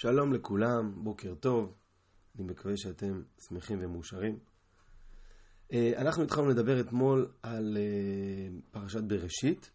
שלום 0.00 0.32
לכולם, 0.32 0.92
בוקר 1.04 1.34
טוב, 1.34 1.74
אני 2.36 2.44
מקווה 2.44 2.76
שאתם 2.76 3.22
שמחים 3.48 3.78
ומאושרים. 3.82 4.38
אה, 5.72 5.92
אנחנו 5.96 6.22
התחלנו 6.22 6.48
לדבר 6.48 6.80
אתמול 6.80 7.28
על 7.42 7.76
אה, 7.76 8.58
פרשת 8.70 9.02
בראשית. 9.02 9.70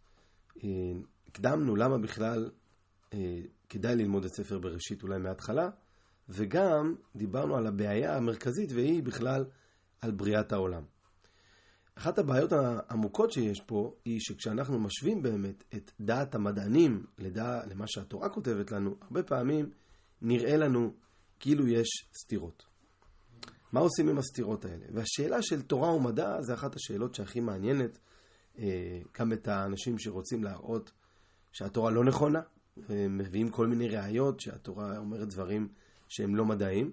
אה, 0.63 0.69
הקדמנו 1.27 1.75
למה 1.75 1.97
בכלל 1.97 2.49
כדאי 3.69 3.95
ללמוד 3.95 4.25
את 4.25 4.33
ספר 4.33 4.59
בראשית 4.59 5.03
אולי 5.03 5.19
מההתחלה, 5.19 5.69
וגם 6.29 6.95
דיברנו 7.15 7.55
על 7.55 7.67
הבעיה 7.67 8.17
המרכזית 8.17 8.71
והיא 8.71 9.03
בכלל 9.03 9.45
על 10.01 10.11
בריאת 10.11 10.51
העולם. 10.51 10.83
אחת 11.95 12.19
הבעיות 12.19 12.51
העמוקות 12.51 13.31
שיש 13.31 13.61
פה 13.61 13.95
היא 14.05 14.19
שכשאנחנו 14.19 14.79
משווים 14.79 15.23
באמת 15.23 15.63
את 15.75 15.91
דעת 15.99 16.35
המדענים 16.35 17.05
לדע, 17.17 17.61
למה 17.67 17.85
שהתורה 17.87 18.29
כותבת 18.29 18.71
לנו, 18.71 18.95
הרבה 19.01 19.23
פעמים 19.23 19.69
נראה 20.23 20.57
לנו 20.57 20.93
כאילו 21.39 21.67
יש 21.67 21.87
סתירות. 22.23 22.63
מה 23.71 23.79
עושים 23.79 24.09
עם 24.09 24.17
הסתירות 24.17 24.65
האלה? 24.65 24.85
והשאלה 24.93 25.41
של 25.41 25.61
תורה 25.61 25.95
ומדע 25.95 26.41
זה 26.41 26.53
אחת 26.53 26.75
השאלות 26.75 27.15
שהכי 27.15 27.39
מעניינת 27.39 27.99
אה, 28.59 28.99
גם 29.19 29.33
את 29.33 29.47
האנשים 29.47 29.99
שרוצים 29.99 30.43
להראות 30.43 30.91
שהתורה 31.51 31.91
לא 31.91 32.03
נכונה, 32.03 32.41
ומביאים 32.77 33.49
כל 33.49 33.67
מיני 33.67 33.87
ראיות 33.87 34.39
שהתורה 34.39 34.97
אומרת 34.97 35.27
דברים 35.27 35.67
שהם 36.09 36.35
לא 36.35 36.45
מדעיים. 36.45 36.91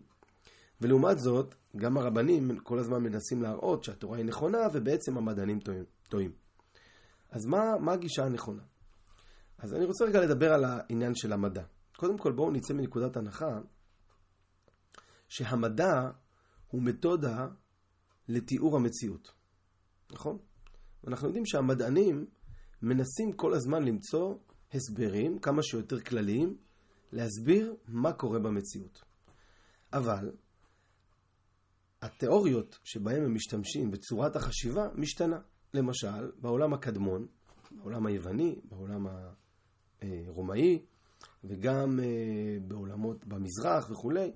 ולעומת 0.80 1.18
זאת, 1.18 1.54
גם 1.76 1.96
הרבנים 1.96 2.58
כל 2.58 2.78
הזמן 2.78 3.02
מנסים 3.02 3.42
להראות 3.42 3.84
שהתורה 3.84 4.16
היא 4.16 4.24
נכונה, 4.24 4.58
ובעצם 4.72 5.18
המדענים 5.18 5.58
טועים. 6.08 6.32
אז 7.30 7.46
מה, 7.46 7.78
מה 7.80 7.92
הגישה 7.92 8.24
הנכונה? 8.24 8.62
אז 9.58 9.74
אני 9.74 9.84
רוצה 9.84 10.04
רגע 10.04 10.20
לדבר 10.20 10.52
על 10.52 10.64
העניין 10.64 11.14
של 11.14 11.32
המדע. 11.32 11.62
קודם 12.00 12.18
כל 12.18 12.32
בואו 12.32 12.50
נצא 12.50 12.74
מנקודת 12.74 13.16
הנחה 13.16 13.60
שהמדע 15.29 16.10
הוא 16.68 16.82
מתודה 16.82 17.48
לתיאור 18.29 18.76
המציאות, 18.76 19.32
נכון? 20.12 20.38
אנחנו 21.06 21.26
יודעים 21.26 21.46
שהמדענים 21.46 22.26
מנסים 22.82 23.32
כל 23.32 23.54
הזמן 23.54 23.82
למצוא 23.82 24.34
הסברים 24.74 25.38
כמה 25.38 25.62
שיותר 25.62 26.01
כלליים 26.01 26.56
להסביר 27.12 27.74
מה 27.88 28.12
קורה 28.12 28.38
במציאות. 28.38 29.04
אבל 29.93 30.32
התיאוריות 32.02 32.78
שבהן 32.84 33.24
הם 33.24 33.34
משתמשים 33.34 33.90
וצורת 33.93 34.37
החשיבה 34.37 34.88
משתנה. 34.95 35.40
למשל, 35.74 36.30
בעולם 36.40 36.74
הקדמון, 36.74 37.26
בעולם 37.71 38.06
היווני, 38.06 38.60
בעולם 38.65 39.06
הרומאי, 40.02 40.84
וגם 41.45 42.01
אה, 42.01 42.59
בעולמות 42.69 43.27
במזרח 43.27 43.91
וכולי, 43.91 44.33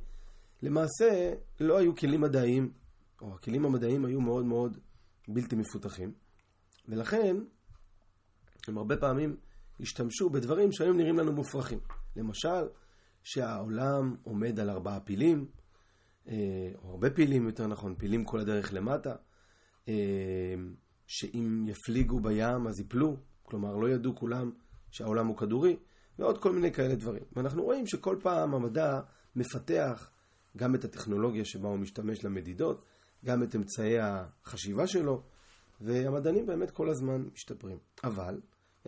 למעשה 0.62 1.34
לא 1.60 1.78
היו 1.78 1.96
כלים 1.96 2.20
מדעיים, 2.20 2.72
או 3.20 3.34
הכלים 3.34 3.64
המדעיים 3.64 4.04
היו 4.04 4.20
מאוד 4.20 4.44
מאוד 4.44 4.78
בלתי 5.28 5.56
מפותחים, 5.56 6.12
ולכן 6.88 7.36
הם 8.68 8.78
הרבה 8.78 8.96
פעמים 8.96 9.36
השתמשו 9.80 10.30
בדברים 10.30 10.72
שהיו 10.72 10.92
נראים 10.92 11.18
לנו 11.18 11.32
מופרכים. 11.32 11.78
למשל, 12.16 12.68
שהעולם 13.22 14.16
עומד 14.22 14.60
על 14.60 14.70
ארבעה 14.70 15.00
פילים, 15.00 15.46
אה, 16.28 16.70
או 16.82 16.90
הרבה 16.90 17.10
פילים 17.10 17.46
יותר 17.46 17.66
נכון, 17.66 17.94
פילים 17.94 18.24
כל 18.24 18.40
הדרך 18.40 18.74
למטה, 18.74 19.14
אה, 19.88 19.94
שאם 21.06 21.64
יפליגו 21.68 22.20
בים 22.20 22.66
אז 22.66 22.80
יפלו, 22.80 23.16
כלומר 23.42 23.76
לא 23.76 23.90
ידעו 23.90 24.16
כולם 24.16 24.50
שהעולם 24.90 25.26
הוא 25.26 25.36
כדורי, 25.36 25.76
ועוד 26.18 26.38
כל 26.38 26.52
מיני 26.52 26.72
כאלה 26.72 26.94
דברים. 26.94 27.22
ואנחנו 27.36 27.62
רואים 27.62 27.86
שכל 27.86 28.16
פעם 28.22 28.54
המדע 28.54 29.00
מפתח 29.36 30.10
גם 30.56 30.74
את 30.74 30.84
הטכנולוגיה 30.84 31.44
שבה 31.44 31.68
הוא 31.68 31.78
משתמש 31.78 32.24
למדידות, 32.24 32.84
גם 33.24 33.42
את 33.42 33.56
אמצעי 33.56 33.98
החשיבה 34.00 34.86
שלו, 34.86 35.22
והמדענים 35.80 36.46
באמת 36.46 36.70
כל 36.70 36.90
הזמן 36.90 37.24
משתפרים. 37.32 37.78
אבל, 38.04 38.40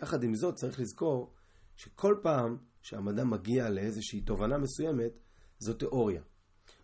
יחד 0.03 0.23
עם 0.23 0.35
זאת 0.35 0.55
צריך 0.55 0.81
לזכור 0.81 1.35
שכל 1.77 2.17
פעם 2.23 2.57
שהמדע 2.83 3.25
מגיע 3.25 3.71
לאיזושהי 3.71 4.21
תובנה 4.21 4.59
מסוימת, 4.59 5.13
זו 5.59 5.75
תיאוריה. 5.75 6.23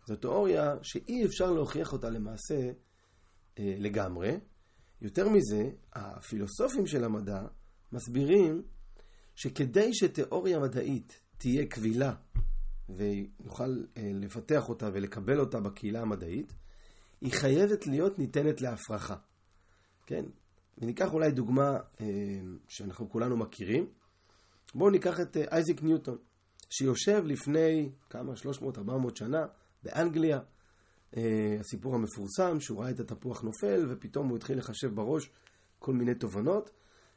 זו 0.07 0.17
תיאוריה 0.17 0.75
שאי 0.83 1.25
אפשר 1.27 1.51
להוכיח 1.51 1.93
אותה 1.93 2.11
למעשה 2.11 2.71
אה, 3.59 3.75
לגמרי. 3.79 4.41
יותר 5.01 5.29
מזה, 5.29 5.71
הפילוסופים 5.93 6.87
של 6.87 7.05
המדע 7.05 7.43
מסבירים 7.93 8.63
שכדי 9.43 9.95
שתיאוריה 9.95 10.59
מדעית 10.59 11.21
תהיה 11.39 11.67
קבילה 11.67 12.15
ונוכל 12.89 13.85
אה, 13.97 14.11
לפתח 14.15 14.69
אותה 14.69 14.91
ולקבל 14.93 15.41
אותה 15.41 15.61
בקהילה 15.61 16.01
המדעית, 16.01 16.53
היא 17.21 17.33
חייבת 17.33 17.87
להיות 17.87 18.19
ניתנת 18.19 18.61
להפרחה. 18.61 19.17
כן? 20.07 20.25
וניקח 20.79 21.13
אולי 21.13 21.31
דוגמה 21.31 21.79
אה, 22.01 22.07
שאנחנו 22.69 23.11
כולנו 23.11 23.37
מכירים. 23.37 23.87
בואו 24.75 24.91
ניקח 24.91 25.21
את 25.21 25.37
אה, 25.37 25.45
אייזיק 25.53 25.83
ניוטון, 25.83 26.19
שיושב 26.71 27.23
לפני 27.27 27.91
כמה, 28.11 28.33
300-400 28.33 28.81
שנה 29.15 29.47
באנגליה. 29.83 30.41
הסיפור 31.61 31.95
המפורסם 31.95 32.61
שהוא 32.61 32.83
ראה 32.83 32.91
את 32.91 33.01
התפוח 33.01 33.43
נופל 33.43 33.87
ופתאום 33.91 34.29
הוא 34.29 34.37
התחיל 34.37 34.59
לחשב 34.59 34.95
בראש 34.95 35.31
כל 35.79 35.93
מיני 35.93 36.15
תובנות 36.15 36.71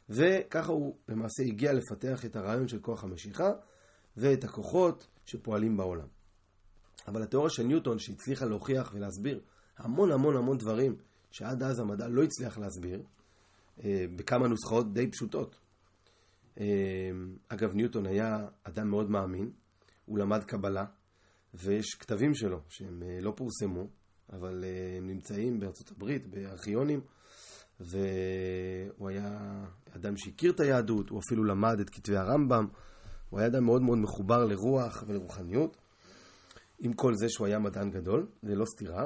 וככה 0.10 0.72
הוא 0.72 0.96
למעשה 1.08 1.44
הגיע 1.44 1.74
לפתח 1.74 2.26
את 2.26 2.36
הרעיון 2.36 2.68
של 2.68 2.80
כוח 2.80 3.04
המשיכה 3.04 3.52
ואת 4.18 4.44
הכוחות 4.44 5.08
שפועלים 5.26 5.78
בעולם. 5.78 6.08
אבל 7.08 7.24
התיאוריה 7.24 7.50
של 7.50 7.64
ניוטון 7.64 8.00
שהצליחה 8.00 8.46
להוכיח 8.46 8.92
ולהסביר 8.94 9.40
המון 9.78 10.12
המון 10.12 10.38
המון 10.38 10.58
דברים 10.58 10.96
שעד 11.32 11.64
אז 11.64 11.80
המדע 11.80 12.08
לא 12.08 12.24
הצליח 12.24 12.58
להסביר, 12.58 13.04
אה, 13.84 14.06
בכמה 14.16 14.48
נוסחאות 14.48 14.94
די 14.94 15.12
פשוטות. 15.12 15.56
אה, 16.60 16.66
אגב, 17.48 17.74
ניוטון 17.74 18.06
היה 18.06 18.48
אדם 18.64 18.90
מאוד 18.90 19.10
מאמין, 19.10 19.52
הוא 20.06 20.18
למד 20.20 20.44
קבלה, 20.44 20.86
ויש 21.54 21.96
כתבים 22.00 22.34
שלו 22.34 22.62
שהם 22.70 23.04
אה, 23.04 23.22
לא 23.22 23.34
פורסמו, 23.36 23.88
אבל 24.34 24.64
הם 24.98 25.08
נמצאים 25.08 25.60
בארצות 25.60 25.92
הברית, 25.92 26.28
בארכיונים, 26.28 27.02
והוא 27.80 29.10
היה 29.10 29.64
אדם 29.95 30.17
שהכיר 30.17 30.51
את 30.51 30.59
היהדות, 30.59 31.09
הוא 31.09 31.19
אפילו 31.19 31.44
למד 31.44 31.79
את 31.79 31.89
כתבי 31.89 32.17
הרמב"ם, 32.17 32.67
הוא 33.29 33.39
היה 33.39 33.47
אדם 33.47 33.63
מאוד 33.63 33.81
מאוד 33.81 33.97
מחובר 33.97 34.45
לרוח 34.45 35.03
ולרוחניות, 35.07 35.78
עם 36.79 36.94
כל 36.94 37.13
זה 37.16 37.29
שהוא 37.29 37.47
היה 37.47 37.59
מדען 37.59 37.91
גדול, 37.91 38.28
זה 38.44 38.56
לא 38.56 38.66
סתירה. 38.66 39.06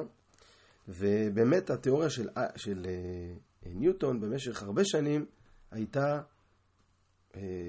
ובאמת 0.88 1.70
התיאוריה 1.70 2.10
של, 2.10 2.28
של 2.56 2.86
uh, 2.86 3.70
ניוטון 3.70 4.20
במשך 4.22 4.64
הרבה 4.64 4.82
שנים 4.86 5.26
הייתה 5.72 6.22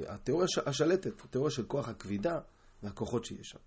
התיאוריה 0.09 0.47
השלטת, 0.67 1.25
התיאוריה 1.25 1.51
של 1.51 1.67
כוח 1.67 1.89
הכבידה 1.89 2.41
והכוחות 2.83 3.25
שיש 3.25 3.49
שם. 3.49 3.59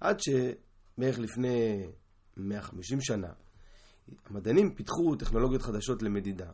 עד 0.00 0.20
שבערך 0.20 1.18
לפני 1.18 1.86
150 2.36 3.00
שנה 3.00 3.32
המדענים 4.26 4.74
פיתחו 4.74 5.16
טכנולוגיות 5.16 5.62
חדשות 5.62 6.02
למדידה 6.02 6.50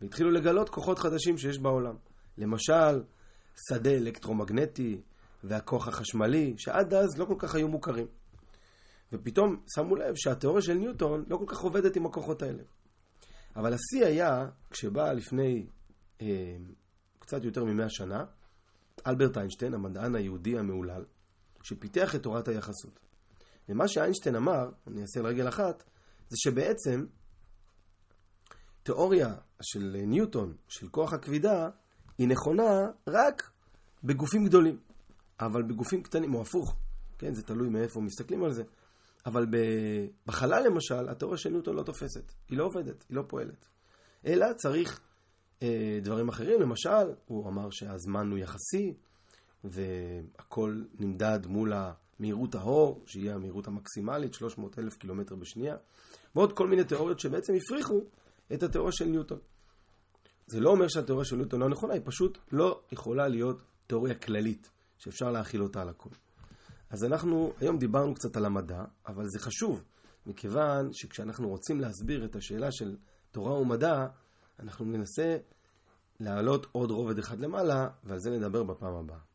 והתחילו 0.00 0.30
לגלות 0.30 0.68
כוחות 0.68 0.98
חדשים 0.98 1.38
שיש 1.38 1.58
בעולם. 1.58 1.96
למשל, 2.38 3.02
שדה 3.68 3.90
אלקטרומגנטי 3.90 5.00
והכוח 5.44 5.88
החשמלי, 5.88 6.54
שעד 6.56 6.94
אז 6.94 7.18
לא 7.18 7.24
כל 7.24 7.34
כך 7.38 7.54
היו 7.54 7.68
מוכרים. 7.68 8.06
ופתאום 9.12 9.62
שמו 9.74 9.96
לב 9.96 10.14
שהתיאוריה 10.16 10.62
של 10.62 10.74
ניוטון 10.74 11.24
לא 11.28 11.36
כל 11.36 11.44
כך 11.46 11.58
עובדת 11.58 11.96
עם 11.96 12.06
הכוחות 12.06 12.42
האלה. 12.42 12.62
אבל 13.56 13.72
השיא 13.72 14.06
היה 14.06 14.46
כשבא 14.70 15.12
לפני 15.12 15.66
אה, 16.22 16.56
קצת 17.18 17.44
יותר 17.44 17.64
ממאה 17.64 17.88
שנה, 17.88 18.24
אלברט 19.06 19.38
איינשטיין, 19.38 19.74
המדען 19.74 20.14
היהודי 20.14 20.58
המהולל, 20.58 21.04
שפיתח 21.62 22.14
את 22.14 22.22
תורת 22.22 22.48
היחסות. 22.48 23.00
ומה 23.68 23.88
שאיינשטיין 23.88 24.36
אמר, 24.36 24.70
אני 24.86 25.02
אעשה 25.02 25.20
על 25.20 25.26
רגל 25.26 25.48
אחת, 25.48 25.84
זה 26.28 26.36
שבעצם 26.36 27.06
תיאוריה 28.88 29.34
של 29.62 29.96
ניוטון, 30.06 30.54
של 30.68 30.88
כוח 30.88 31.12
הכבידה, 31.12 31.70
היא 32.18 32.28
נכונה 32.28 32.90
רק 33.06 33.50
בגופים 34.04 34.44
גדולים. 34.44 34.78
אבל 35.40 35.62
בגופים 35.62 36.02
קטנים, 36.02 36.34
או 36.34 36.40
הפוך, 36.40 36.76
כן, 37.18 37.34
זה 37.34 37.42
תלוי 37.42 37.68
מאיפה 37.68 38.00
מסתכלים 38.00 38.44
על 38.44 38.52
זה. 38.52 38.62
אבל 39.26 39.46
בחלל 40.26 40.62
למשל, 40.66 41.08
התיאוריה 41.08 41.38
של 41.38 41.50
ניוטון 41.50 41.76
לא 41.76 41.82
תופסת. 41.82 42.32
היא 42.48 42.58
לא 42.58 42.64
עובדת, 42.64 43.04
היא 43.08 43.16
לא 43.16 43.22
פועלת. 43.28 43.68
אלא 44.26 44.52
צריך 44.52 45.00
אה, 45.62 45.98
דברים 46.02 46.28
אחרים. 46.28 46.60
למשל, 46.60 47.12
הוא 47.26 47.48
אמר 47.48 47.70
שהזמן 47.70 48.30
הוא 48.30 48.38
יחסי, 48.38 48.94
והכל 49.64 50.82
נמדד 50.98 51.46
מול 51.46 51.72
מהירות 52.18 52.54
האור, 52.54 53.02
שהיא 53.06 53.30
המהירות 53.30 53.66
המקסימלית, 53.66 54.34
300 54.34 54.78
אלף 54.78 54.96
קילומטר 54.96 55.34
בשנייה, 55.34 55.76
ועוד 56.34 56.52
כל 56.52 56.68
מיני 56.68 56.84
תיאוריות 56.84 57.20
שבעצם 57.20 57.52
הפריכו 57.54 58.04
את 58.52 58.62
התיאוריה 58.62 58.92
של 58.92 59.04
ניוטון. 59.04 59.38
זה 60.46 60.60
לא 60.60 60.70
אומר 60.70 60.88
שהתיאוריה 60.88 61.24
של 61.24 61.36
ניוטון 61.36 61.60
לא 61.60 61.68
נכונה, 61.68 61.94
היא 61.94 62.02
פשוט 62.04 62.38
לא 62.52 62.80
יכולה 62.92 63.28
להיות 63.28 63.62
תיאוריה 63.86 64.14
כללית, 64.14 64.70
שאפשר 64.98 65.30
להכיל 65.30 65.62
אותה 65.62 65.82
על 65.82 65.88
הכל. 65.88 66.10
אז 66.90 67.04
אנחנו, 67.04 67.52
היום 67.60 67.78
דיברנו 67.78 68.14
קצת 68.14 68.36
על 68.36 68.44
המדע, 68.44 68.84
אבל 69.06 69.24
זה 69.26 69.38
חשוב, 69.38 69.84
מכיוון 70.26 70.92
שכשאנחנו 70.92 71.48
רוצים 71.48 71.80
להסביר 71.80 72.24
את 72.24 72.36
השאלה 72.36 72.72
של 72.72 72.96
תורה 73.30 73.60
ומדע, 73.60 74.06
אנחנו 74.58 74.84
ננסה 74.84 75.36
להעלות 76.20 76.66
עוד 76.72 76.90
רובד 76.90 77.18
אחד 77.18 77.40
למעלה, 77.40 77.88
ועל 78.04 78.18
זה 78.18 78.30
נדבר 78.30 78.62
בפעם 78.62 78.94
הבאה. 78.94 79.27